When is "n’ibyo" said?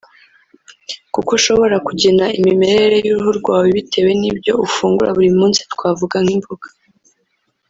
4.21-4.51